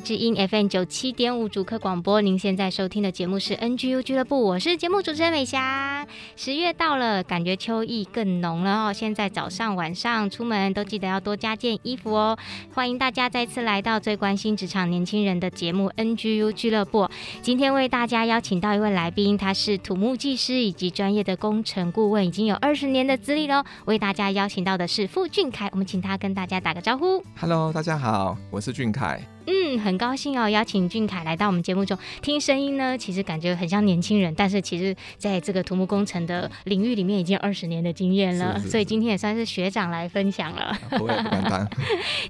[0.00, 6.06] 来到 IC 之音 FM 九七点五主客广播，您现在收听的节目是 NGU 俱乐部，我是节目主持人美霞。
[6.36, 8.92] 十月到了，感觉秋意更浓了哦。
[8.92, 12.38] 现在早上晚上出门都记得要多加件衣服哦。
[12.72, 17.08] 欢迎大家再次来到最关心职场年轻人的节目 NGU 俱乐部。
[17.42, 23.62] 今天为大家邀请到一位来宾，他是土木技师以及专业的工程顾问，已经有二十年的资历喽。
[23.84, 27.22] 为大家邀请到的是傅俊凯，我们请他跟大家打个招呼。
[27.38, 29.20] Hello，大家好，我是俊凯。
[29.50, 31.98] 嗯，很高兴哦，邀请俊凯来到我们节目中。
[32.22, 40.78] 听声音呢，其实感觉很像年轻人，但是其实在这个土木工程的领域里面，已经二十年的经验了，所以今天也算是学长来分享了。
[40.90, 41.68] 不 会，不敢当。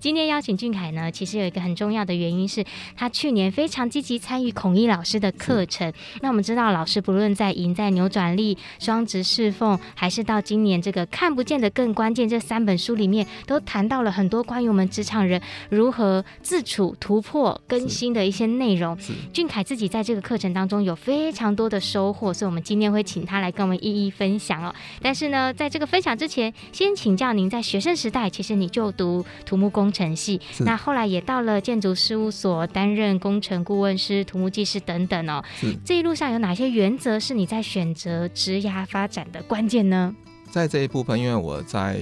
[0.01, 2.65] 今天邀请俊凯呢，其实有一个很重要的原因是
[2.97, 5.93] 他去年非常积极参与孔毅老师的课程。
[6.23, 16.97] 那我们知道，老师不论在赢在扭转力、双直侍奉，还是到今年这个看不见的更关键这三本书里面，都谈到了很多关于我们职场人如何自处。
[17.11, 18.97] 突破更新的一些内容，
[19.33, 24.73] 俊凯自己在这个课程当中有非常多的收获，所以我们今天会请他来跟我们一一分享哦。
[25.03, 35.43] 但是呢，在这个分享之前，先请教您，在学生时代，其实你就读土木工程系，那后来也到了建筑事务所担任工程顾问师、土木技师等等哦。
[35.85, 40.15] 这一路上有哪些原则是你在选择职涯发展的关键呢？
[40.49, 41.99] 在这一部分，因为我在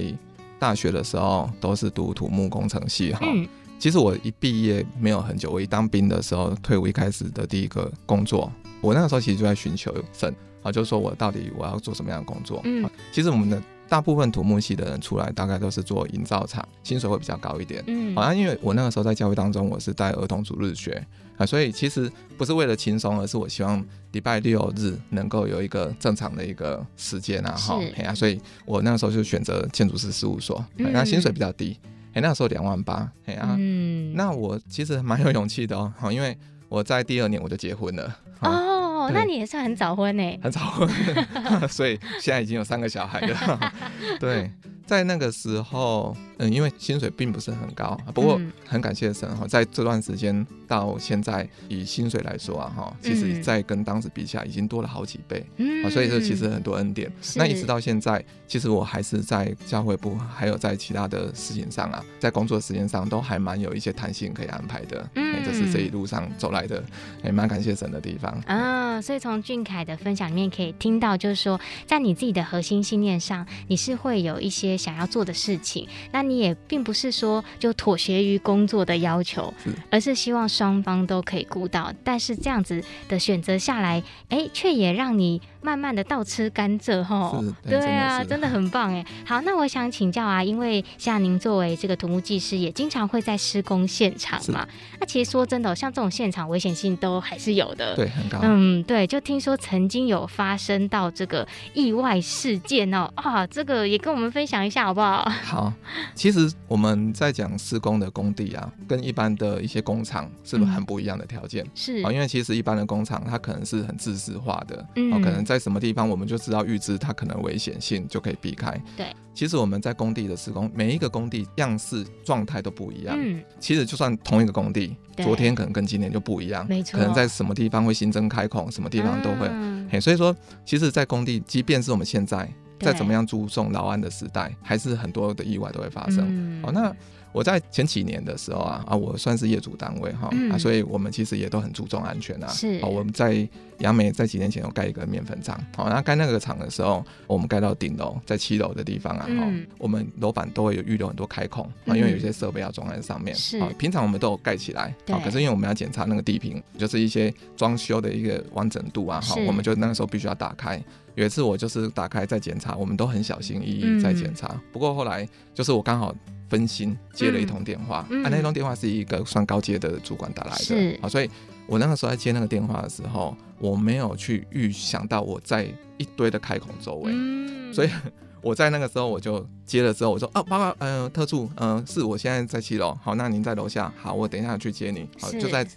[0.59, 3.21] 大学的时候都是读土木工程系哈。
[3.23, 3.47] 嗯
[3.79, 8.51] 其实我一毕业没有很久，我一当兵的时候退伍，一开始的第一个工作，
[8.81, 10.31] 我那个时候其实就在寻求生
[10.61, 12.59] 啊，就是说我到底我要做什么样的工作？
[12.65, 17.81] 嗯，其实我们的大部分土木系的人出来，大概都是做营造厂，薪水会比较高一点。
[17.87, 21.01] 嗯，好像因为我那个时候在教育当中，我是带儿童主日学
[21.37, 31.77] 啊，所以其实不是为了轻松，而是我希望礼拜六日能够有一个正常的一个时间啊，哈，哎呀，所以我那个时候就选择建筑师事务所，那薪水比较低。
[32.13, 36.37] 哎，那时候两万八，哎啊，嗯，那我其实蛮有勇气的哦，好，因为
[36.67, 38.17] 我在第二年我就结婚了。
[38.41, 40.39] 哦，那你也算很早婚呢？
[40.41, 40.87] 很早婚，
[41.69, 43.73] 所以现在已经有三个小孩了。
[44.19, 44.51] 对。
[44.89, 57.07] 在那个时候，嗯，因为薪水并不是很高，不过很感谢神哈，在这段时间到现在，以薪水来说啊哈，其实在跟当时比起来，已经多了好几倍，嗯，所以说其实很多恩典。
[57.35, 66.83] 那一直到现在，其实我还是在教会部，还有在其他的事情上啊，在工作时间上都还蛮有一些弹性可以安排的，嗯，这是这一路上走来的，
[67.23, 68.99] 也蛮感谢神的地方啊。
[68.99, 74.78] 所以从俊凯的分享里面可以听到，就是说，在你自己的核心信念上，你是会有一些。
[74.79, 81.93] 想要做的事情，那你也并不是说就妥协于工作的要求，是而是希望双方都可以顾到。
[82.03, 85.41] 但是这样子的选择下来，哎，却也让你。
[85.61, 89.05] 慢慢的倒吃甘蔗哈，对啊，真的很棒哎。
[89.25, 94.65] 好，那我想请教啊，因为像您作为这个土木技师，也经常会在施工现场嘛。
[94.99, 98.39] 那其实说真的，像这种现场危险性都还是有的，对，很高。
[98.41, 105.29] 嗯，对，就听说曾经有发生到这个意外事件哦，啊，这个也跟我们分享一下好不好？
[105.43, 105.73] 好，
[106.15, 111.65] 其实我们在讲施工的工地啊，跟一般的一些工厂是不是很不一样的条件？
[111.75, 115.43] 是啊，因为其实一般的工厂它可能是很自私化的，嗯，可能。
[115.49, 118.79] 在什么地方，我们就知道预知它可能危险性，就可以避开。
[118.95, 123.17] 对，其实我们在工地的施工，每一个工地样式状态都不一样。
[123.19, 126.67] 嗯，其实就算同一个工地，昨天可能跟今天就不一样。
[126.69, 129.49] 没错，可能在什么地方会新增开孔，什么地方都会。
[129.89, 132.47] 嘿，所以说，其实，在工地，即便是我们现在
[132.79, 136.61] 再怎么样注重劳安的时代，还是很多的意外都会发生。
[136.61, 136.95] 好，那。
[137.31, 142.47] 我在前几年的时候啊啊，我算是业主单位哈、嗯、啊，所以我们其实也都很注重安全啊。
[142.47, 143.47] 是，我们在
[143.79, 153.35] 杨梅在几年前有盖一个面粉厂，好，那盖那个厂的时候，我们盖到顶楼，在七楼的地方啊，哈、嗯，我们楼板都会有预留很多开孔啊，因为有些设备要装在上面。
[153.35, 160.81] 是，平常我们都有盖起来，啊，可是因为我们要检查那个地坪，就是一些装修的一个完整度啊，哈，我们就那个时候必须要打开。
[161.15, 166.15] 有一次我就是打开再检查，我们都很小心翼翼在检查，不过后来就是我刚好。
[166.49, 170.99] 分心接了一通电话，嗯、啊，那通电话是一个算高阶的主管打来的，是。
[171.01, 171.29] 啊，所以
[171.67, 175.67] 我那个时候在接那个电话的时候，我没有去预想到我在
[175.97, 177.89] 一堆的开孔周围，嗯、所以
[178.41, 185.67] 我在那个时候我就接了之后，我说哦，报告，嗯、呃，特助，嗯、呃，是我现在在七楼，好，那您在楼下，好，我等一下去接你，好，就在。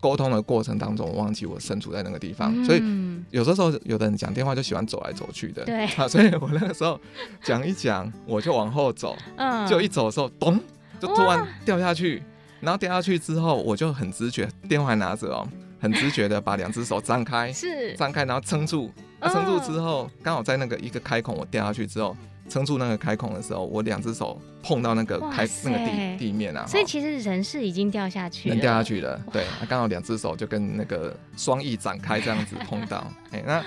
[0.00, 2.82] 沟通的过程当中，我忘记我身处在那个地方，嗯、所以
[3.30, 5.84] 有的时候有的人讲电话就喜欢走来走去的，对。
[5.96, 7.00] 啊，所以我那个时候
[7.42, 10.60] 讲一讲，我就往后走，嗯，就一走的时候，咚，
[11.00, 12.22] 就突然掉下去，
[12.60, 15.48] 然后掉下去之后，我就很直觉，电话还拿着哦，
[15.80, 17.94] 很直觉的把两只手张开， 是。
[17.94, 18.90] 张开，然后撑住，
[19.22, 22.16] 撑住之后，刚好在那个一个开孔，我掉下去之后。
[22.48, 29.20] 撑住那个开孔的时候，我两只手碰到那个开那个地地面啊，所以其实人是已经掉下去了，人掉下去了。
[29.32, 32.98] 对，刚好两只手就跟那个双翼展开这样子碰到，
[33.30, 33.64] 哎、欸，那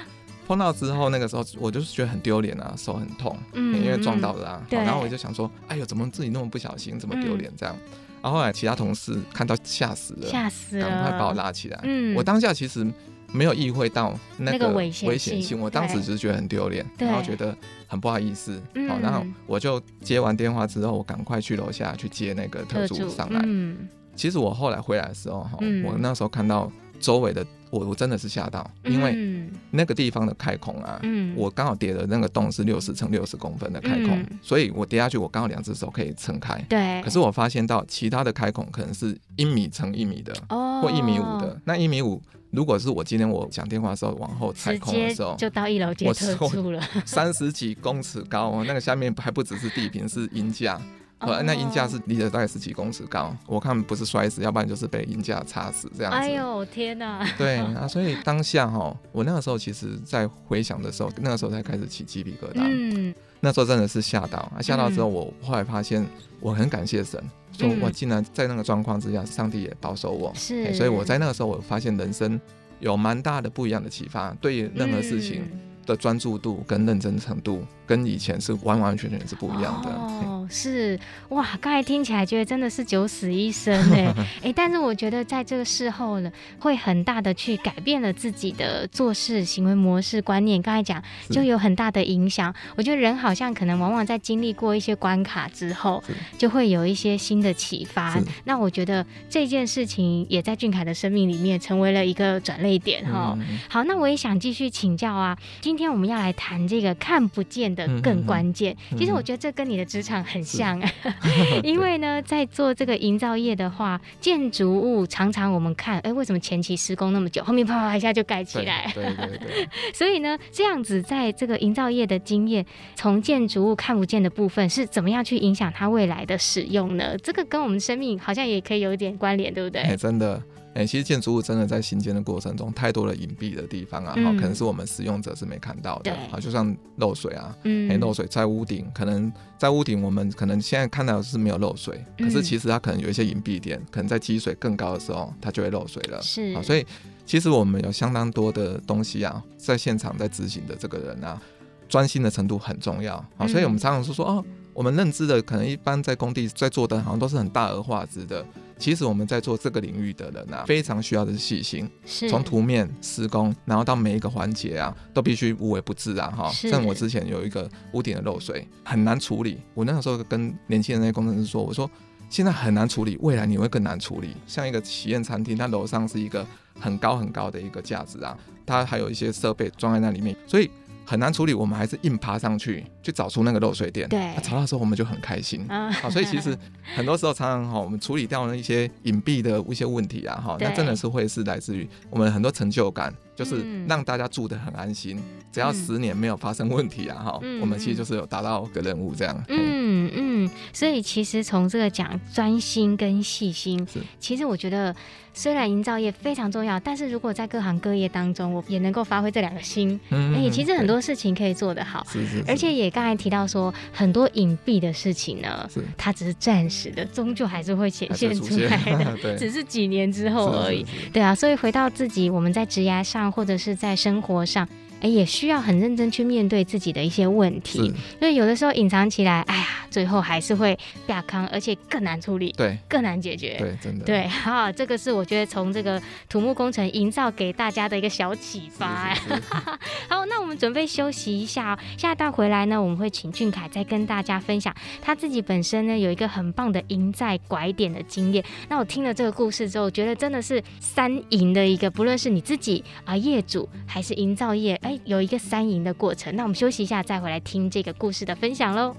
[0.47, 4.61] 碰到之后，那个时候我就是觉得很丢脸啊，手很痛，嗯、欸，因为撞到了啊。
[4.69, 4.79] 对。
[4.79, 7.75] 然后我就想说，哎呦，怎么自己那么不小心，怎么丢脸这样？
[7.75, 7.89] 嗯、
[8.23, 11.79] 然后后来其他同事看到吓死了，吓死了，赶快把我拉起来。
[11.83, 12.15] 嗯。
[12.15, 12.87] 我当下其实。
[13.31, 17.55] 没有意会到那个危险性，性我当时只是觉得很丢脸，然后觉得
[17.87, 18.61] 很不好意思。
[18.73, 23.41] 对好，然后我就接完电话之后，我赶快去楼下去接那个特助上来。
[23.45, 36.59] 嗯、其实我后来回来的时候，哈、嗯，我那时候看到周围的我，我真的是吓到，因为那个地方的开孔啊，嗯、我刚好跌的那个洞是六十乘六十公分的开孔，嗯、所以我跌下去，我刚好两只手可以撑开。
[36.67, 37.01] 对。
[37.03, 42.21] 可是我发现到其他的开孔可能是一米乘一米的，哦、或一米五的，那一米五。
[42.51, 46.81] 如果是我今天我讲电话的时候往后踩空的时候，就到一楼接特助了。
[47.05, 50.81] 三十几公尺高，那个下面还不只是地坪，是鹰架，
[51.21, 53.35] 哦、那鹰架是离了大概十几公尺高。
[53.45, 56.17] 我看不是摔死，要不然就是被鹰架插死这样子。
[56.17, 57.27] 哎呦天哪！
[57.37, 62.61] 对 啊，所以当下哈，我那个时候其实在回想的时候，那个时候才开始起鸡皮疙瘩。
[62.63, 66.05] 嗯，那时候真的是吓到，吓到之后，我后来发现
[66.39, 67.21] 我很感谢神。
[67.51, 72.39] 说我竟然在那个状况之下，上帝也保守我，是，所以我在那个时候，我发现人生
[72.79, 75.43] 有蛮大的不一样的启发，对于任何事情
[75.89, 79.89] 的专注度跟认真程度，跟以前是完完全全是不一样的。
[79.89, 80.97] 哦，是
[81.29, 84.13] 哇，刚才听起来觉得真的是九死一生 哎
[84.43, 90.61] 哎，但是我觉得在这个事后呢，会很大的去改变了自己的做事行为模式观念。
[90.61, 92.53] 刚才讲就有很大的影响。
[92.75, 96.03] 我觉得人好像可能往往在经历过一些关卡之后，
[96.37, 98.21] 就会有一些新的启发。
[98.43, 103.35] 那我觉得这件事情也在俊凯的生命里面成为了一个转捩点哈。
[103.39, 107.87] 嗯、好，那我也想继续请教啊，今天我们要来谈这个看不见的。
[108.01, 110.81] 更关键，其实我觉得这跟你的职场很像，
[111.63, 118.91] 因为呢，在做这个营造业的话，建筑物常常我们看，哎，为什么前期施工那么久，后面啪啪一下就盖起来？
[118.95, 119.69] 对对对。
[119.93, 122.65] 所以呢，这样子在这个营造业的经验，
[122.95, 127.17] 从建筑物看不见的部分是怎么样去影响它未来的使用呢？
[127.17, 129.81] 这个跟我们生命好像也可以有一点关联，对不对？
[129.81, 130.41] 哎，真的。
[130.79, 146.85] 哎、欸，其实建筑物真的在新建的过程中，太多的隐蔽的地方啊，哈、嗯，可能是我们使用者是没看到的，啊，就像漏水啊，嗯，欸、漏水在屋顶，可能在屋顶我们可能现在看到的是没有漏水，嗯、可是其实它可能有一些隐蔽点，可能在积水更高的时候，它就会漏水了，是，啊，所以
[147.25, 151.41] 其实我们有相当多的东西啊，在现场在执行的这个人啊，
[151.89, 158.45] 专心的程度很重要，好，所以我们常常是说哦，我们认知的可能一般在工地在做的，好像都是很大而化之的。
[158.79, 166.49] 其实我们在做这个领域的人啊，非常需要的是细心，是从图面施工，然后到每一个环节啊，都必须无微不至啊，哈。
[166.51, 169.59] 像我之前有一个屋顶的漏水，很难处理。
[169.73, 171.87] 我那个时候跟年轻人那些工程师说，我说
[172.29, 174.29] 现在很难处理，未来你会更难处理。
[174.47, 176.47] 像一个喜宴餐厅，它楼上是一个
[176.79, 180.71] 很高很高的一个架子啊，它还有一些设备装在那里面，所以。
[181.05, 184.07] 很难处理，我们还是硬爬上去去找出那个漏水点。
[184.09, 185.65] 对，找到的时候我们就很开心。
[185.69, 186.57] 啊，好，所以其实
[186.95, 193.13] 很多时候常常哈，我们处理掉了一些隐蔽的一些问题啊，哈，那真的是会是来自于我们很多成就感。
[193.39, 199.43] 就是让大家住得很安心，嗯、只要十年没有发生问题啊，哈、嗯，我们其实就是有达到个任务这样。
[199.47, 204.93] 嗯嗯，所以其实从这个讲专心跟细心，是其实我觉得
[205.33, 212.05] 虽然营造业非常重要，但是如果在各行各业当中，我也能够发挥这两个心，哎、嗯欸，其实很多事情可以做得好。
[212.11, 220.83] 是是，是，而且也刚才提到说，很多隐蔽的事情呢，它只是暂时的，终究还是会显现出来的， 对只是几年之后而已。
[220.85, 223.19] 是是是对啊，所以回到自己，我们在职涯上。
[223.29, 224.67] 或者是在生活上，
[225.01, 227.93] 哎，也需要很认真去面对自己的一些问题。
[228.19, 230.77] 所以有的时候隐藏起来，哎呀，最后还是会
[231.07, 239.13] 亚康，而且更难处理，对，更难解决，对，真的，对，好，这个是我觉得从这个土木工程营造给大家的一个小启发。
[240.07, 248.43] 好，那我们准备休息一下哦，下一段回来呢，我们会请俊凯再跟大家分享他自己本身呢有一个很棒的赢在拐点的经验。
[248.67, 256.35] 那我听了这个故事之后，我觉得真的是三赢的一个，不论是你自己啊业主还是营造业，有一个三赢的过程。
[256.35, 258.95] 那我们休息一下，再回来听这个故事的分享喽。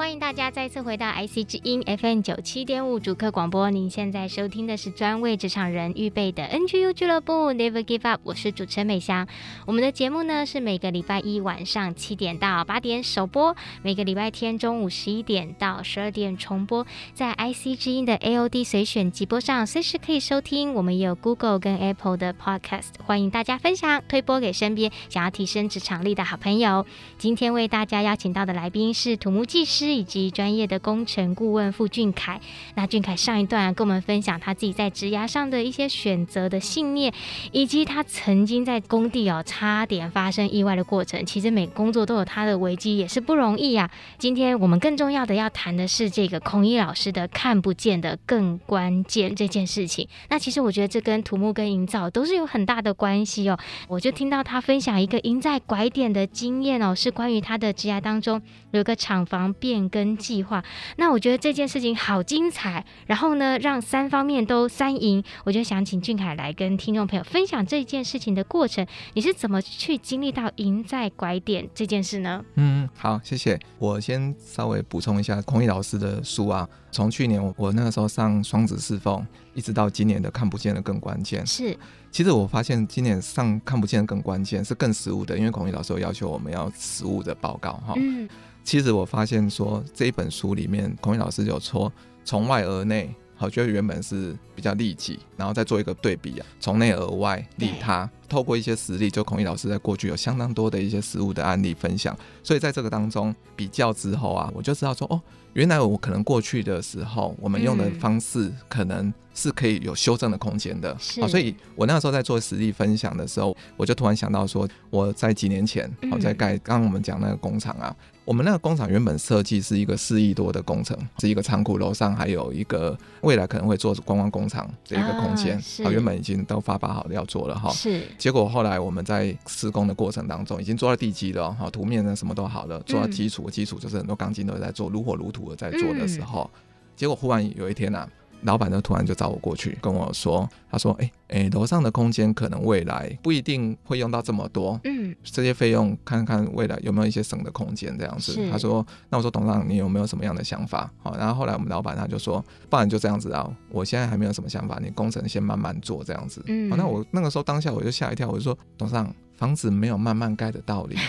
[0.00, 9.28] 欢迎大家再次回到 IC 之音 FM 九七点五主客广播，您现在收听的是专为职场人预备的 NGU 俱乐部 Never Give Up，我是主持人美香。
[9.66, 20.72] 我们的节目呢是每个礼拜一晚上七点到八点首播，每个礼拜天中午十一点到十二点重播，在 IC 之音的 AOD 随选即播上随时可以收听。
[20.72, 26.86] 我们也有 Google 跟 Apple 的 Podcast，欢迎大家分享推播给身边想要提升职场力的好朋友。
[27.18, 32.40] 今天为大家邀请到的来宾是土木技师以及专业的工程顾问傅俊凯，
[32.74, 37.12] 那俊凯上一段跟我们分享他自己在职涯上的一些选择的信念，
[37.52, 41.24] 以及他曾经在工地哦差点发生意外的过程。
[41.24, 43.90] 其实每个工作都有他的危机，也是不容易呀、啊。
[44.18, 50.06] 今天我们更重要的要谈的是这个孔乙老师的看不见的更关键这件事情。
[50.28, 53.58] 那其实我觉得这跟土木跟营造都是有很大的关系哦。
[53.88, 58.40] 我就听到他分享一个赢在拐点的经验哦，是关于他的职涯当中
[58.72, 60.10] 有一个厂房变更。
[60.20, 60.62] 计划，
[60.96, 72.44] 那我觉得这件事情好精彩，然后呢，让三方面都三赢，我就想请俊凯来跟听众朋友分享这件事情的过程，你是怎么去经历到赢在拐点这件事呢？
[72.56, 73.58] 嗯，好，谢谢。
[73.78, 81.46] 我先稍微补充一下孔毅老师的书啊，从去年我我那个时候上双子侍奉，一直到今年的看不见的更关键。
[81.46, 81.74] 是，
[82.10, 87.94] 其实我发现今年上看不见的更关键是更实务的，因为孔毅老师有要求我们要实务的报告哈。
[87.96, 88.28] 嗯。
[88.62, 91.92] 其实我发现说，这一本书里面，孔乙老师有说
[92.24, 105.20] 从外而内，好，觉得原本是比较利己，然后再做一个对比啊，从内而外利他，透过一些实例，就孔乙老师在过去有相当多的一些实物的案例分享，所以在这个当中比较之后啊，我就知道说哦。
[105.54, 110.96] 原来我可能过去的时候，我们用的方式可能是可以有修正的空间的。
[111.20, 117.92] 好，所以我那时候在做实例分享的时候，我就突然想到说，我在几年前，好在盖刚刚我们讲那个工厂啊，
[118.24, 125.56] 我们那个工厂原本设计是一个四亿多的工程，是一个仓库，楼上还有一个未来可能会做观光工厂的一个空间。
[125.84, 127.70] 啊，原本已经都发包好要做了哈。
[127.70, 128.02] 是。
[128.16, 135.50] 结果后来我们在施工的过程当中，已经做到地基了，哈，图面呢什么都好了，做到基础，基础就是很多钢筋都在做，如火如荼。
[135.50, 136.48] 的在做的时候，
[136.94, 138.08] 结果忽然有一天呐、啊，
[138.42, 160.96] 老板就突然就找我过去跟我说，他说：“哎、欸、哎，楼上的空间可能未来不一定会用到这么多，嗯，这些费用看看未来有没有一些省的空间这样子。”他说：“那我说董事长，你有没有什么样的想法？”好，然后后来我们老板他就说：“不然就这样子啊，我现在还没有什么想法，你工程先慢慢做这样子。”嗯，好，那我那个时候当下我就吓一跳，我就说：“董事长，房子没有慢慢盖的道理。”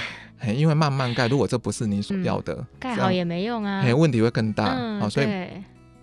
[0.55, 4.73] 因为慢慢盖，如果这不是你所要的，盖、嗯、好也没用啊，问题会更大。
[4.75, 5.27] 嗯、好，所以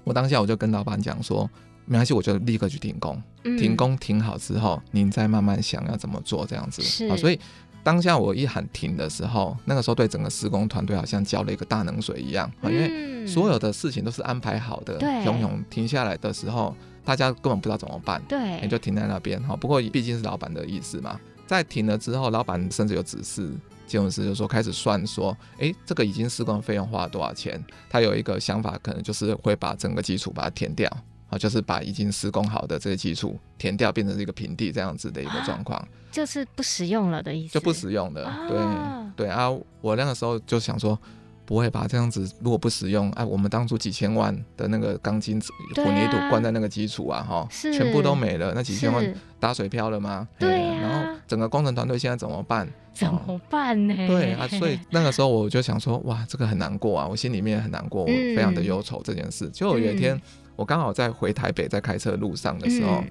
[0.08, 1.48] 我当下我就跟老板讲说，
[1.84, 3.22] 没关系，我就立刻去停工。
[3.44, 6.80] 嗯、停工停好之后，您再慢慢想要怎么做这样子。
[6.80, 7.38] 是，好，所以
[7.82, 12.50] 当下我一喊停的时候，那个时候对整个施工团队好像浇了一个大冷水一样。
[12.62, 16.74] 嗯、因为所有的事情都是安排好的，对，永远停下来的时候，
[17.04, 18.22] 大家根本不知道怎么办。
[18.26, 19.38] 对，也就停在那边。
[19.42, 21.20] 哈，不过毕竟是老板的意思嘛。
[21.48, 23.50] 在停了之后，老板甚至有指示。
[23.86, 27.58] 建筑师就说开始算说，哎、欸，这个已经施工费用花了多少钱？
[27.88, 30.86] 他有一个想法，可能就是会把整个基础把它填掉，
[31.30, 38.30] 啊，就是把已经施工好的这个基础填掉，变成一个平地这样子的一个状况，就是不实用了的意思，就不实用的，
[39.16, 39.48] 对对啊，
[39.80, 41.00] 我那个时候就想说。
[41.48, 41.86] 不会吧？
[41.88, 45.40] 这样子如果不使用，哎，我们当初几千万的那个钢筋
[45.74, 50.28] 混凝土灌在那个基础啊，哈，全部都没了，那几千万打水漂了吗？
[50.38, 50.78] 对、啊。
[50.82, 52.68] 然后整个工程团队现在怎么办？
[52.92, 53.94] 怎么办呢？
[54.06, 59.48] 对啊，所以那个时候我就想说，哇，这个很难过啊，我心里面很难过，我非常的忧愁这件事。
[59.48, 60.20] 结果有一天，
[60.54, 63.02] 我刚好在回台北，在开车路上的时候，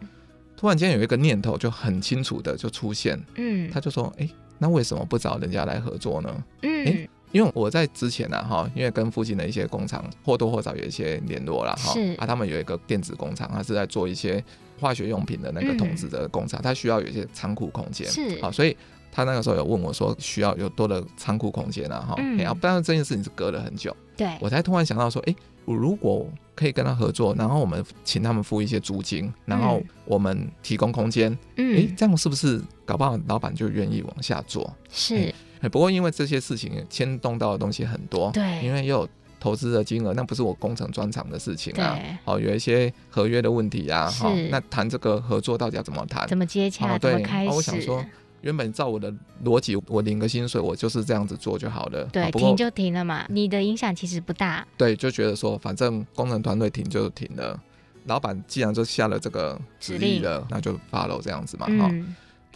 [0.55, 4.29] 突然间有一个念头就很清楚的就出现，嗯，他就说，哎，
[4.59, 6.43] 那为什么不找人家来合作呢？
[6.61, 7.07] 嗯。
[7.31, 14.43] 因为我在之前呢，哈，因为跟附近的一些工厂或多或少有一些联络了，哈，啊，他们有一个电子工厂，他是在做一些
[14.79, 18.75] 化学用品的那个桶子的工厂，他需要有一些仓库空间，是，好，所以
[19.11, 34.73] 他那个时候有问我说，需要有多的仓库空间啊，哈，然后，但是这件事情是隔了很久，对，我才突然想到说，哎，我如果可以跟他合作，然后我们请他们付一些租金，然后我们提供空间，嗯，哎，这样是不是搞不好老板就愿意往下做？
[34.89, 35.33] 是。
[35.71, 39.09] 不过因为这些事情牵动到的东西很多，对，因为又有
[39.39, 41.97] 投资的金额，那不是我工程专长的事情啊。
[42.25, 46.27] 哦，有一些合约的问题啊，好，那谈这个合作到底要怎么谈？
[46.27, 46.97] 怎么接洽？
[46.97, 47.51] 怎么开始？
[47.51, 48.03] 我想说，
[48.41, 52.03] 原本照我的逻辑，我领个薪水，我就是这样子做就好了。
[52.05, 54.65] 对，停就停了嘛，你的影响其实不大。
[54.77, 57.59] 对，就觉得说，反正工程团队停就停了，
[58.05, 61.91] 老板既然就下了这个指令了，那就 follow 这样子嘛，哈。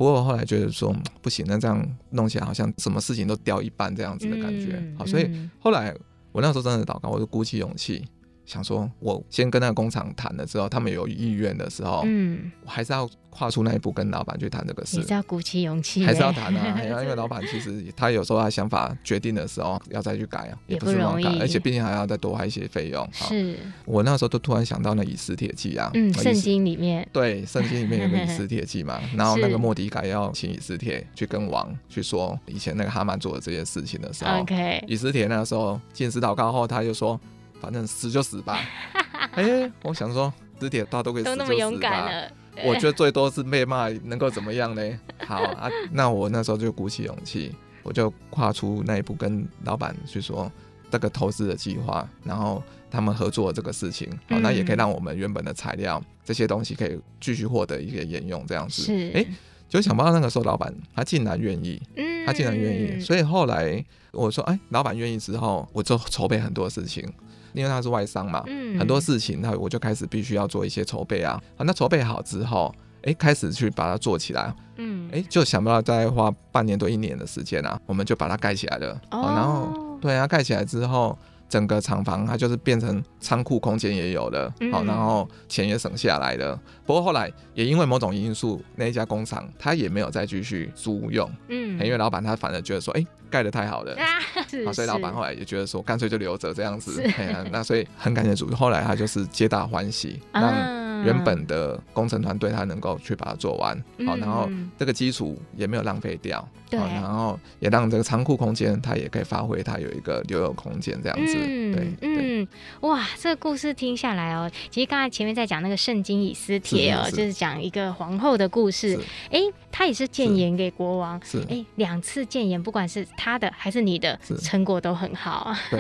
[0.02, 0.92] 不过我后来觉得说
[1.22, 1.80] 不行，那这样
[2.10, 4.74] 弄起来好像什么事情都掉一半这样子的感觉。
[4.76, 5.30] 嗯、好，所以
[5.60, 5.96] 后来
[6.32, 8.04] 我那时候真的祷告，我就鼓起勇气，
[8.46, 13.10] 想说我先跟那个工厂谈了之后，他们有意愿的时候，嗯，我还是要。
[13.34, 16.84] 跨出那一步跟老板去谈这个事，你是要鼓起勇气，还是要谈啊？
[16.84, 23.08] 因为老板其实他有时候他想法决定的时候要再去改啊，也不是容易，而且毕竟还要再多花一些费用。
[23.14, 23.56] 是，
[23.86, 37.18] 我那时候都突然想到那以斯帖记啊，嗯，圣经里面 对，圣经里面有个以斯帖记嘛， 然后那个莫迪改要请以斯帖去跟王去说以前那个哈曼做的这些事情的时候，OK，以斯帖那个时候进食祷告后，他就说，
[37.62, 38.60] 反正死就死吧。
[39.34, 42.32] 哎，我想说，以斯帖大家都可以死就死吧，都那么勇敢了。
[42.66, 45.00] 我觉得最多是被骂，能够怎么样呢？
[45.26, 50.52] 好啊，那我那时候就鼓起勇气，我就跨出那一步，跟老板去说
[50.92, 58.82] 这个投资的计划，然后他们合作这个事情，好，那也可以让我们原本的材料这些东西可以继续获得一个沿用，这样子。
[58.82, 59.26] 是，哎，
[59.70, 61.82] 就想不到那个时候老板他竟然愿意，
[62.26, 67.10] 他竟然愿意，所以后来我说，哎，老板愿意之后，我就筹备很多事情。
[67.54, 71.42] 因为他是外商嘛，嗯、很多事情那我就开始必须要做一些筹备啊。
[71.58, 79.02] 好，那筹备好之后，哎，开始去把它做起来，嗯，哎，就想不到再花半年多一年的时间啊，我们就把它盖起来了。
[79.12, 81.18] 哦，然后对啊，盖起来之后。
[81.52, 86.58] 整个厂房它就是变成仓库空间也有了，好、嗯，然后钱也省下来了。
[86.86, 97.22] 不过后来也因为某种因素，那一家工厂它也没有再继续租用，嗯，因为老板他反而觉得说，哎，盖的太好了， 啊，所以老板后来也觉得说，干脆就留着这样子，是。
[97.24, 100.78] 啊、那所以很感谢主，后来他就是皆大欢喜，让、啊。
[101.02, 103.76] 原本的工程团队他能够去把它做完，
[104.06, 104.48] 好，然后
[104.78, 112.48] 这个基础也没有浪费掉，对，然后也让这个仓库空间它也可以发挥它有一个留有空间这样子，对，嗯，
[112.82, 119.00] 哇，这个故事听下来哦，其实刚才前面在讲那个圣经以斯帖哦，就是讲一个皇后的故事，
[119.32, 119.40] 哎，
[119.72, 125.80] 他也是谏言给国王，是，哎，两次谏言，不管是他的还是你的，成果都很好， 对，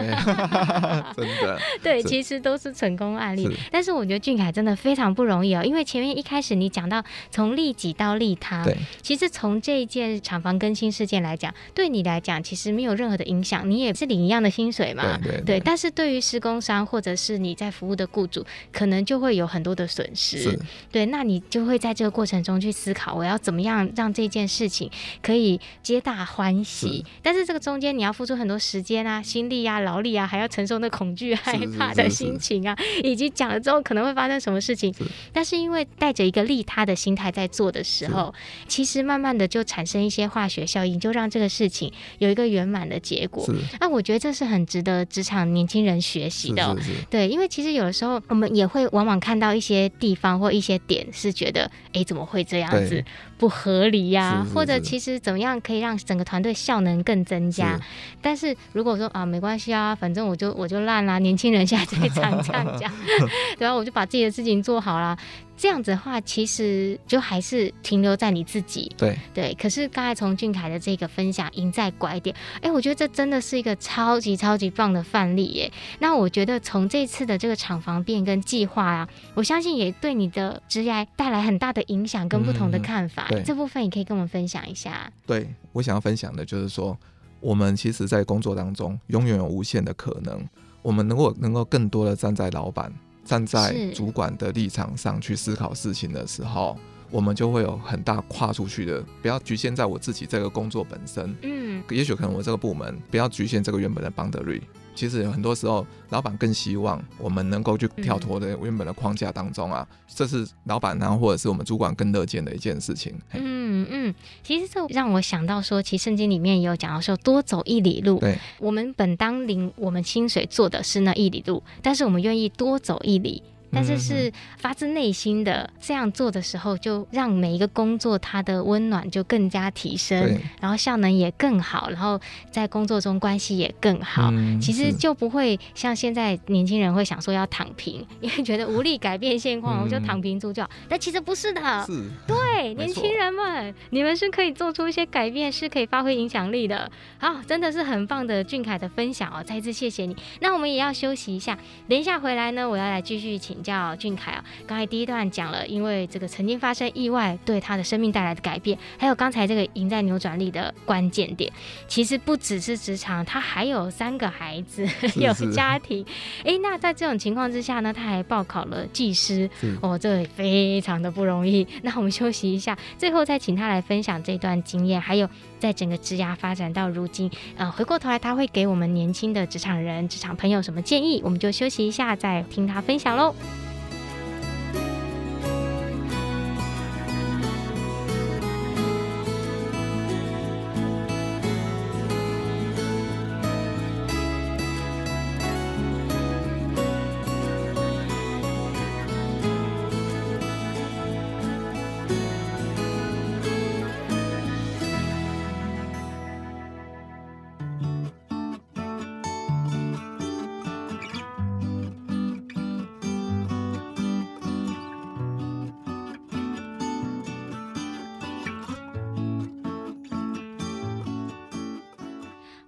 [1.15, 5.11] 真的，对，其实都是成功案例，但是我觉得俊凯真的非常。
[5.11, 15.59] 不容易哦，因为前面一开始你讲到从利己到利他，对，其实从这一件厂房更新事件来讲，对你来讲其实没有任何的影响，你也是领一样的薪水嘛，对，对，对，对。
[15.59, 20.57] 但是对于施工商或者是你在服务的雇主，可能就会有很多的损失，
[20.89, 21.07] 对。
[21.07, 24.89] 那你就会在这个过程中去思考，我要怎么样让这件事情
[25.21, 26.99] 可以皆大欢喜？
[26.99, 34.93] 是，但是这个中间你要付出很多时间啊、心力啊、劳力啊，还要承受那恐惧、害怕的心情啊，以及讲了之后可能会发生什么事情。
[35.33, 38.33] 但是因为带着一个利他的心态在做的时候，
[38.67, 43.45] 其实慢慢的就产生一些化学效应，就让这个事情有一个圆满的结果。
[43.79, 46.77] 那我觉得这是很值得职场年轻人学习的。
[47.09, 53.03] 对，因为其实有的时候我们也会往往看到一些地方或一些点，是觉得哎，怎么会这样子？
[53.41, 57.75] 不合理呀、啊，或者其实怎么样可以让整个团队效能更增加？
[57.75, 57.81] 是，
[58.21, 61.17] 但是如果说啊，没关系啊，反正我就我就烂啦。
[61.17, 62.93] 年轻人现在最常这样讲，
[63.57, 65.17] 对啊，我就把自己的事情做好啦。
[65.57, 68.91] 这样子的话，其实就还是停留在你自己。
[68.97, 69.55] 对对。
[69.61, 75.71] 可是刚才从俊凯的这个分享，赢在拐点，哎，我觉得这真的是一个超级超级棒的范例耶。
[75.99, 83.27] 那我觉得从这次的这个厂房变更计划啊，我相信也对你的职业带来很大的影响跟不同的看法。
[83.39, 85.11] 嗯、这部分也可以跟我们分享一下。
[85.25, 86.97] 对，我想要分享的就是说，
[87.39, 90.47] 我们其实，在工作当中，永远有无限的可能。
[90.81, 92.91] 我们能够能够更多的站在老板。
[93.23, 96.75] 站在主管的立场上去思考事情的时候，
[97.11, 101.35] 我们就会有很大跨出去的，不要局限在我自己这个工作本身。
[101.41, 104.61] 嗯，也许可能我这个部门不要局限这个原本的 boundary。
[104.93, 113.17] 其实有很多时候，老板更希望我们能够去跳脱的原本的框架当中啊，嗯、这是老板呢，或者是我们主管更乐见的一件事情。
[113.33, 118.19] 嗯嗯，其实这让我想到说，其实圣经里面也有讲到说，多走一里路。
[118.19, 123.41] 对，我们本当领我们薪水做的是那一里路，但是我们愿意多走一里。
[123.71, 132.19] 但是是发自内心的这样做的时候，就让每一个工作它的温暖就更加提升，然后效能也更好，然后
[132.51, 134.29] 在工作中关系也更好。
[134.33, 140.69] 嗯、其实就不会像现在年轻人会想说要躺平，因为觉得无力改变现况，我就躺平住就好。
[140.89, 146.91] 但其实不是的，是对年轻人们，你们是可以做出一些改变，是可以发挥影响力的。
[147.17, 150.15] 好，真的是很棒的俊凯的分享哦，再一次谢谢你。
[150.41, 151.57] 那我们也要休息一下，
[151.87, 153.60] 等一下回来呢，我要来继续请。
[153.61, 161.51] 叫俊凯啊，刚才第一段讲了，因为这个曾经发生意外对他的生命带来的改变，还有刚才这个赢在扭转力的关键点，
[161.87, 166.05] 其实不只是职场，他还有三个孩子，是 是有家庭。
[166.43, 169.49] 哎，那在这种情况之下呢，他还报考了技师，
[169.81, 171.67] 哦，这个非常的不容易。
[171.83, 181.21] 那我们休息一下，最后再请他来分享这段经验，还有在整个职涯发展到如今，呃，回过头来他会给我们年轻的职场人、职场朋友什么建议？
[181.23, 183.33] 我们就休息一下，再听他分享喽。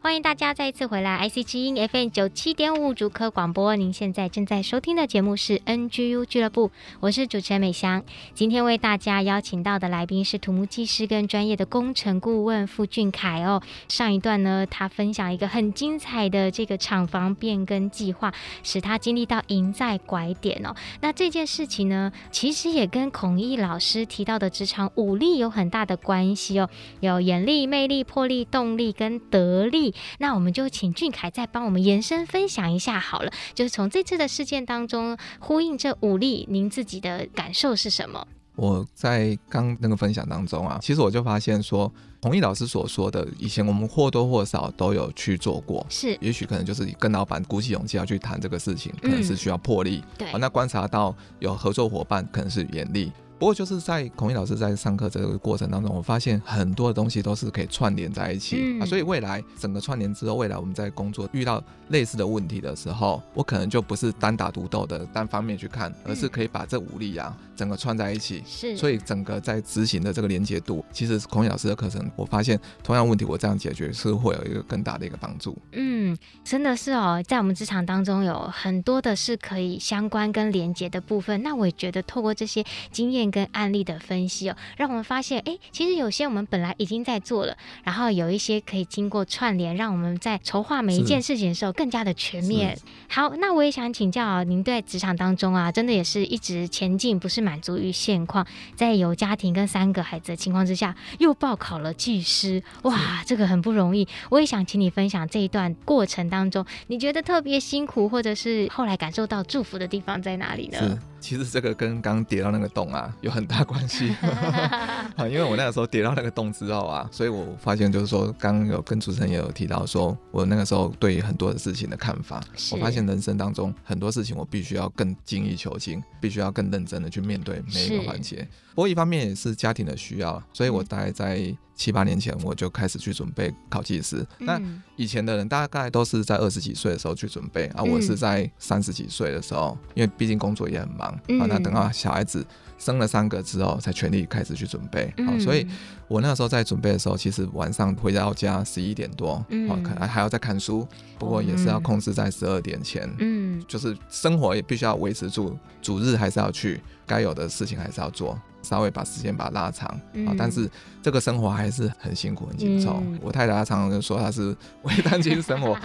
[0.04, 3.74] 欢迎大家再一次回来，IC 之音 FM 九七点五竹科广播。
[3.78, 8.04] 您现在正在收听的节目是 NGU 俱乐部，我是主持人美香。
[8.34, 13.64] 今天为大家邀请到的来宾是土木技师跟专业的工程顾问傅俊凯哦。
[13.88, 20.76] 上一段呢，他分享一个很精彩的这个厂房变更计划，使他经历到赢在拐点哦。
[21.00, 29.93] 那这件事情呢，其实也跟孔毅老师提到的职场武力有很大的关系哦，有眼力、魅力、魄力、动力跟得力。
[30.20, 38.28] 那我们就请俊凯再帮我们延伸分享一下好了，就是从这次的事件当中呼应这五力，您自己的感受是什么？
[38.56, 53.12] 我在刚那个分享当中啊，其实我就发现说，弘毅老师所说的，以前我们或多或少都有去做过，是，也许可能就是跟老板鼓起勇气要去谈这个事情，可能是需要魄力，对、嗯，那观察到有合作伙伴，可能是眼力。
[53.44, 68.42] 不过就是在孔毅老师在上课这个过程当中，我发现很多的东西都是可以串联在一起、嗯、啊，所以未来整个串联之后，未来我们在工作遇到类似的问题的时候，我可能就不是单打独斗的单方面去看，而是可以把这五力啊整个串在一起。
[68.48, 75.58] 是，所以整个在执行的这个连接度，其实孔毅老师的课程，我发现同样问题我这样解决是会有一个更大的一个帮助。
[75.74, 81.44] 嗯，真的是哦，在我们职场当中有很多的是可以相关跟连接的部分。
[81.44, 92.78] 那我也觉得透过这些经验跟案例的分析哦，让我们发现，哎，其实有些我们本来已经在做了，然后有一些可以经过串联，让我们在筹划每一件事情的时候更加的全面。
[93.10, 104.08] 好，那我也想请教啊，您对职场当中啊，真的也是一直前进，不是满足于现况，在有家庭跟三个孩子的情况之下，又报考了技师，哇，这个很不容易。
[104.30, 111.00] 我也想请你分享这一段过程当中，你觉得特别辛苦，或者是后来感受到祝福的地方在哪里呢？
[111.24, 114.14] 其实这个跟刚刚跌到那个洞啊 有很大关系。
[115.16, 128.46] 啊，因为我那个时候跌到那个洞之后啊，所以我发现就是说，刚刚有跟主持人也有提到说，我那个时候对于很多的事情的看法，我发现人生当中很多事情我必须要更精益求精，必须要更认真的去面对每一个环节。
[128.76, 134.26] 不过一方面也是家庭的需要，所以我大概在七八年前我就开始去准备考技师。
[134.40, 134.62] 嗯、那
[134.96, 142.46] 以前的人大概都是在二十几岁的时候去准备，啊，我是在三十几岁的时候，因为毕竟工作也很忙，啊，那等到小孩子
[142.78, 145.12] 生了三个之后，才全力开始去准备。
[145.26, 145.66] 啊，所以
[146.08, 149.34] 我那个时候在准备的时候，其实晚上回到家十一点多，
[149.70, 153.10] 啊，可能还要再看书，不过也是要控制在十二点前。
[153.18, 158.40] 嗯，就是生活也必须要维持住，主日还是要去，该有的事情还是要做。
[158.64, 160.70] 稍微把时间把它拉长啊、嗯，但是
[161.02, 163.20] 这个生活还是很辛苦很紧凑、嗯。
[163.22, 165.78] 我太太她常常就说她是为单亲生活，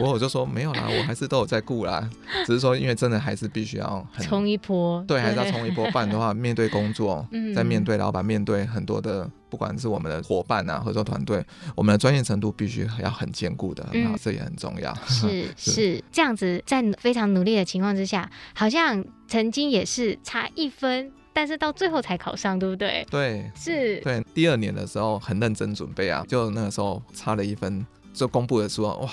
[0.00, 2.08] 我 我就说没有啦，我还是都有在顾啦，
[2.46, 9.30] 只是说因为真的还是必须要冲一波，对，还是要冲一波，不然的话 面对工作，在面对老板，面对很多的。
[9.52, 11.44] 不管是我们的伙伴啊，合作团队，
[11.76, 14.94] 我们的专业程度必须要很坚固的，嗯，这也很重要。
[15.06, 23.06] 是 是，是这样子，在非常努力的情况之下，好像曾经也是差一分，但是到最后才考上，对不对？
[23.10, 24.00] 对，是。
[24.00, 29.10] 对，第二年的时候很认真准备啊，就那个时候差了一分，就公布的时候，哇，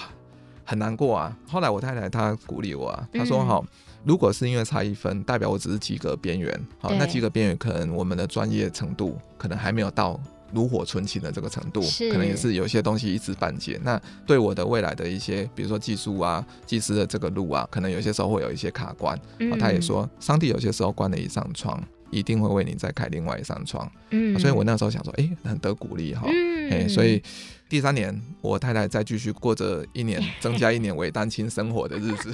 [0.63, 1.35] 很难过啊。
[1.47, 3.61] 后来我太太她鼓励我啊，她说：“好。
[3.61, 3.67] 嗯”
[4.05, 10.17] 如果是因为差一分，代表我只是及格边缘，好，那及格边缘可能我们的专业程度可能还没有到
[10.53, 13.77] 炉火纯青的这个程度，可能也是有些东西一知半解。
[13.83, 19.19] 那对我的未来的一些，比如说技术啊、技师的这个路啊，可能有些时候会有一些卡关。
[19.39, 21.77] 嗯，他也说，上帝有些时候关了一扇窗，
[22.11, 23.89] 一定会为你再开另外一扇窗。
[24.11, 26.27] 嗯，所以我那时候想说，哎、欸，很得鼓励哈，
[26.71, 27.21] 哎、嗯，所以。
[27.69, 32.33] 第三年，我太太再继续过着一年增加一年为单亲生活的日子，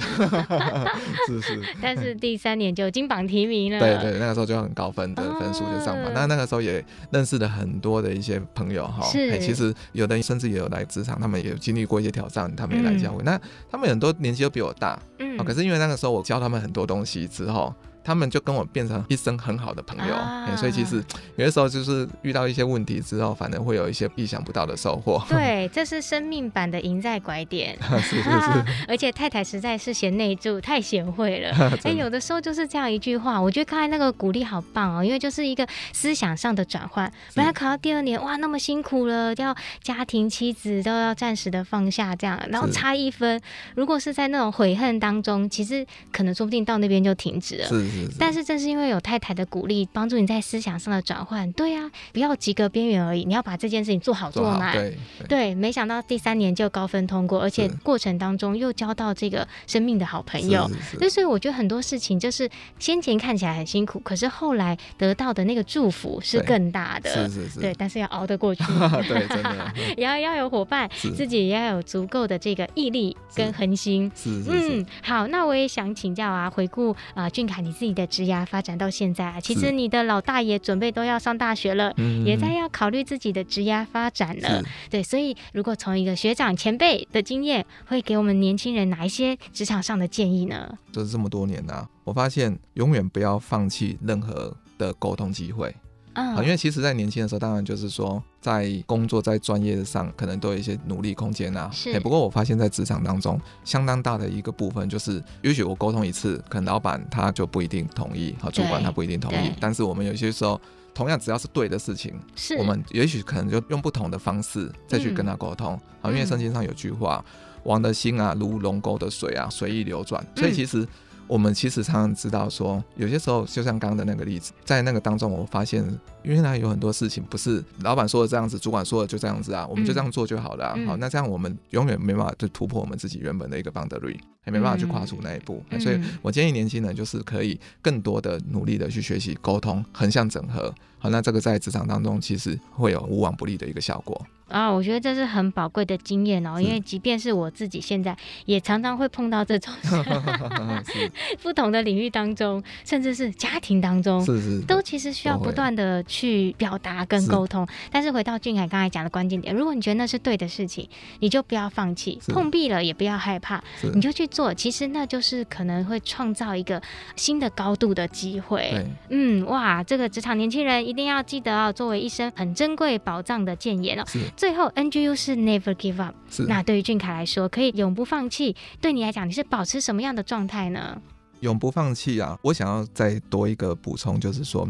[1.28, 1.62] 是是。
[1.78, 3.78] 但是第三年就金榜题名了。
[3.78, 6.10] 对对，那个时候就很高分的分数就上榜。
[6.14, 9.06] 那、哦、那个时候也认识了很多的一些朋友哈。
[9.12, 9.38] 是。
[9.38, 13.22] 其实有的人甚至也有来职场，他们也有经历过一些挑战，他们也来教会。
[13.22, 15.36] 嗯、那他们很多年纪都比我大，嗯。
[15.44, 17.74] 可是因为那个时候我教他们很多东西之后。
[18.06, 21.02] 他们就跟我变成一生很好的朋友，啊欸、所以其实
[21.34, 25.20] 有的时候就是遇到一些问题之后，反正会有一些意想不到的收获。
[25.28, 27.76] 对， 这是生命版的赢在拐点。
[28.00, 28.64] 是 是是、 啊。
[28.86, 31.50] 而且太太实在是贤内助，太贤惠了。
[31.50, 37.12] 哎、欸，有的时候就是这样一句话，我觉得刚才那个鼓励好棒哦，因为就是一个思想上的转换。
[37.34, 43.40] 本来考到第二年，哇，那么辛苦了，要家庭妻子都要暂时的放下，这样，然后差一分，
[43.74, 47.66] 如果是在那种悔恨当中，其实可能说不定到那边就停止了。
[47.66, 47.95] 是。
[48.18, 51.50] 但是正是因为有太太的鼓励，帮助你在思想上的转换。
[51.52, 54.74] 对呀、啊，不要及格边缘而已，你要把这件事情做好做满。
[54.74, 60.70] 对，对，没想到第三年就高分通过，而且过程当中又交到这个生命的好朋友。
[61.10, 67.28] 所以我觉得很多事情就是先前看起来很辛苦，可是后来得到的那个祝福是更大的。
[67.28, 67.60] 是是是。
[67.60, 68.62] 对，但是要熬得过去。
[69.08, 69.72] 对，真的。
[69.96, 74.10] 也要要有伙伴，自己也要有足够的这个毅力跟恒心。
[74.14, 74.80] 是是是。
[74.80, 81.92] 嗯，好，那我也想请教啊，回顾啊、呃，俊凯你自己的职涯发展到现在啊，其实你的老大爷准备都要上大学了，
[82.24, 84.62] 也在要考虑自己的职涯发展了。
[84.90, 90.78] 对，所以如果从一个学长前辈的经验，会给我们年轻人哪一些职场上的建议呢？
[90.92, 95.74] 就是这么多年啊，我发现永远不要放弃任何的沟通机会。
[96.16, 101.70] 啊，因为其实，在年轻的时候，当然就是说，在工作、在专业上，可能都有一些努力空间啊。
[101.70, 101.92] 是。
[101.92, 109.52] 欸，不过我发现，在职场当中，相当大的一个部分，就是也许我沟通一次，可能老板他就不一定同意，和主管他不一定同意。
[109.60, 110.58] 但是我们有些时候，
[110.94, 115.78] 同样只要是对的事情，是我们也许可能就用不同的方式再去跟他沟通。
[116.00, 117.22] 好，嗯，因为圣经上有句话
[117.64, 120.88] ：“王的心啊，如龙沟的水啊，随意流转。”所以其实。
[121.26, 125.84] 我们其实常常知道说，有些时候就像刚刚的那个例子，在那个当中，我发现
[126.26, 130.76] 原来有很多事情不是老板说的这样子，主管说的就这样子啊，我们就这样做就好了啊。
[130.86, 135.62] 好，那这样我们永远没办法去突破我们自己原本的一个 boundary，也没办法去跨出那一步。
[135.78, 140.74] 所以我建议年轻人就是可以更多的努力的去学习沟通，横向整合。
[140.98, 144.20] 好，那这个在职场当中其实会有无往不利的一个效果。
[144.48, 149.74] 啊，我觉得这是很宝贵的经验哦，因为即便是我自己现在也常常会碰到这种
[151.42, 157.66] 不同的领域当中，甚至是家庭当中，是是都其实需要不断的去表达跟沟通。
[157.90, 160.88] 但是回到俊凯刚才讲的关键点，如果你觉得那是对的事情，
[161.20, 164.54] 你就不要放弃，碰壁了也不要害怕，你就去做。
[164.54, 166.80] 其实那就是可能会创造一个
[167.16, 168.72] 新的高度的机会。
[169.10, 174.04] 嗯，哇，这个职场年轻人一定要记得哦，作为一生很珍贵宝藏的谏言哦。
[174.36, 176.14] 最后，NGU 是 Never Give Up。
[176.30, 176.44] 是。
[176.46, 178.56] 那对于俊凯来说，可以永不放弃。
[178.80, 181.00] 对你来讲，你是保持什么样的状态呢？
[181.40, 182.38] 永不放弃啊！
[182.40, 184.66] 我想要再多一个补充，就是说，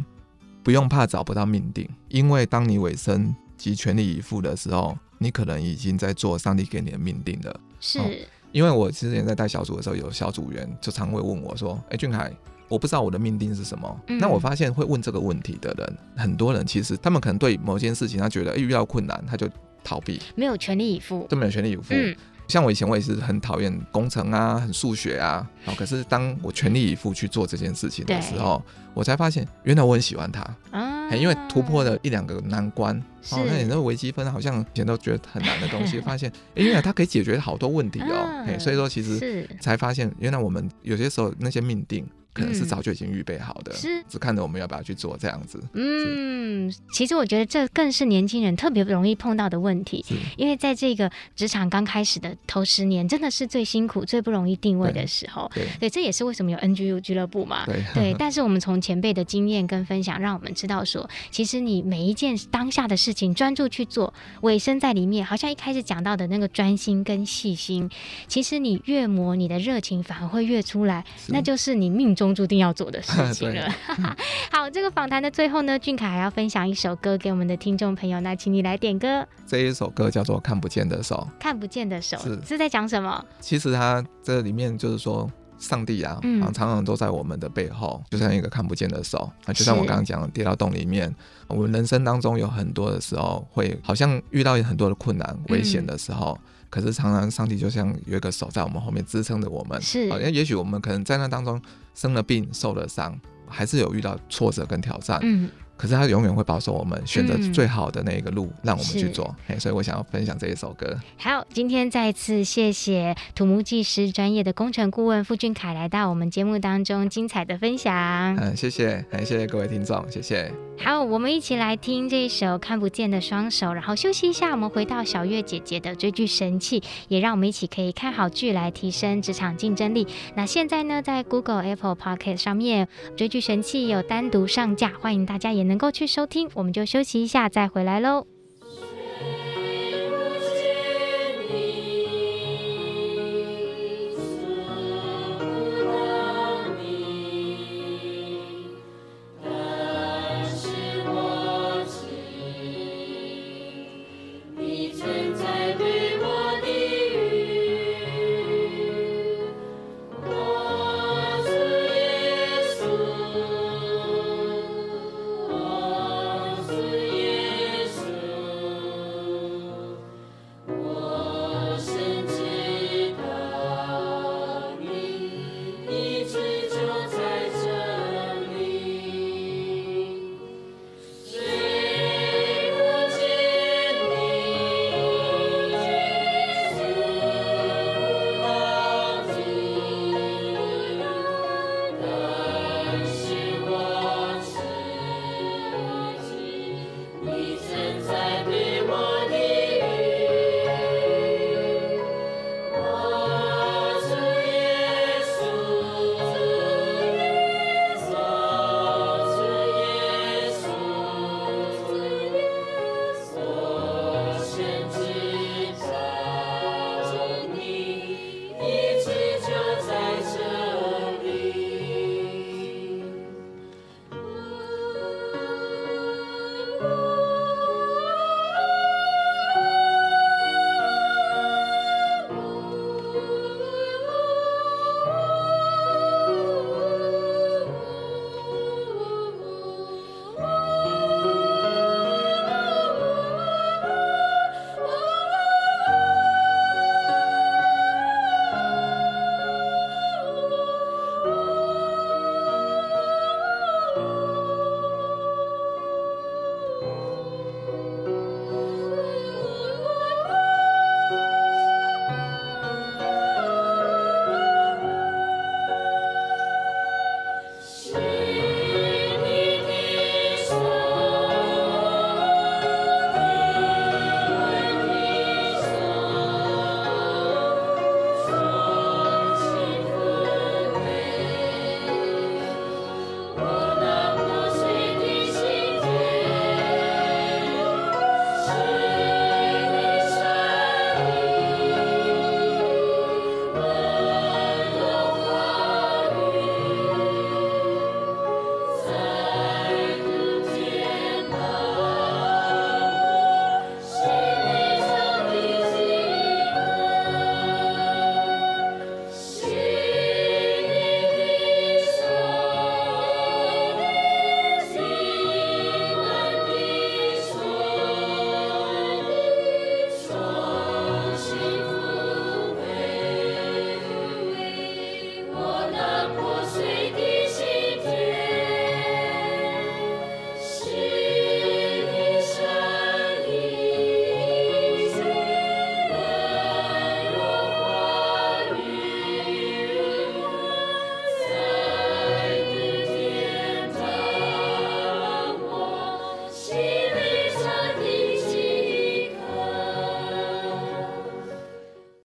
[0.67, 7.61] 不用怕找不到命定，因为当你委身及全力以赴的时候，你可能已经在做上帝给你的命定了。
[7.79, 8.01] 是。
[8.01, 8.05] 哦，
[8.51, 12.33] 因为我之前在带小组的时候，有小组员就常会问我说：“哎，俊凯。”
[12.67, 14.01] 我不知道我的命定是什么。
[14.09, 14.19] 嗯。
[14.19, 19.49] 那我发现会问这个问题的人，很多人其实他们可能对某件事情，他觉得遇到困难他就
[19.85, 21.95] 逃避，没有全力以赴，都没有全力以赴。
[21.95, 22.17] 嗯。
[22.49, 25.49] 像我以前我也是很讨厌工程啊，很数学啊。
[25.65, 28.63] 好，可是当我全力以赴去做这件事情的时候，
[28.95, 30.41] 我才发现原来我很喜欢它。
[30.71, 30.95] 啊。
[31.15, 32.97] 因为突破了一两个难关。
[33.31, 33.45] 哦。
[33.47, 38.45] 那你那个微积分好像以前都觉得很难的东西， 发现哎，原来它可以解决好多问题哦。
[38.47, 42.07] 哎，所以说其实才发现原来我们有些时候那些命定。
[42.37, 45.59] 可能是早就已经预备好的，是只看着我们要不要去做这样子。
[45.73, 50.05] 嗯，其实我觉得这更是年轻人特别容易碰到的问题，
[50.37, 55.51] 因为在这个职场刚开始的头十年，真的是最辛苦、最不容易定位的时候。
[55.55, 57.65] 对，对，这也是为什么有 NGU 俱乐部嘛。
[57.65, 58.15] 对，对。
[58.19, 67.89] 但是我们从前辈的经验跟分享，让我们知道说，其实你每一件当下的事情专注去做，尾声在里面，好像一开始讲到的那个专心跟细心，
[68.29, 73.69] 其实你越磨，你的热情反而会越出来，那就是你命中注定要做的事 情了。
[74.51, 79.27] 好，这个访谈的最后呢，俊凯还要分享一首歌给我们的听众朋友，那请你来点歌。
[79.47, 83.25] 这一首歌叫做《看不见的手》，看不见的手是，是在讲什么？
[83.41, 85.31] 其实它这里面就是说。
[85.59, 89.17] 上帝啊，嗯，常常都在我们的背后，就像一个看不见的手。
[89.47, 91.11] 啊，就像我刚刚讲的，跌到洞里面，
[91.47, 99.81] 我们人生当中有很多的时候，会好像遇到很多的困难、危险的时候，嗯，可是常常上帝就像有一个手在我们后面支撑着我们。
[99.81, 101.61] 是，好像也许我们可能在那当中
[101.95, 105.19] 生了病、受了伤，还是有遇到挫折跟挑战。
[105.23, 105.49] 嗯。
[105.77, 109.35] 可是他永远会保守我们，选择最好的那一个路，嗯、让我们去做。
[109.59, 110.99] 所以我想要分享这一首歌。
[111.19, 117.95] 好，今天再次谢谢土木技师专业的工程顾问傅俊凯来到我们节目当中，精彩的分享。
[118.37, 120.51] 嗯，谢谢，很，谢谢各位听众，谢谢。
[120.79, 130.07] 好，我们一起来听这一首《看不见的双手》，然后休息一下，我们回到小月姐姐的追剧神器，也让我们一起可以看好剧来提升职场竞争力。
[130.35, 132.87] 那现在呢，在 Google、Apple Podcast 上面，
[133.17, 138.36] 追剧神器有单独上架，欢迎大家也能够去收听，我们就休息一下，再回来喽。